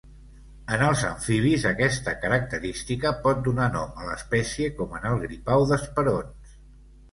[0.77, 6.61] En els amfibis aquesta característica pot donar nom a l'espècie com en el gripau d'esperons.